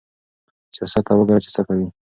سياست 0.75 0.97
ته 1.07 1.13
وګوره 1.15 1.39
چې 1.45 1.49
څه 1.55 1.61
کوي. 1.67 1.87